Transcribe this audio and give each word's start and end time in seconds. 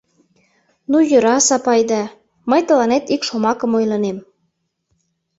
Ну 0.89 0.97
йӧра, 1.09 1.37
Сапайда, 1.47 2.03
мый 2.49 2.61
тыланет 2.67 3.03
ик 3.13 3.21
шомакым 3.27 3.71
ойлынем. 3.77 4.17